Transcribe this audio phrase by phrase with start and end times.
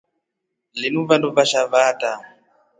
[0.81, 2.17] Linu vanduu vashaa vaataa.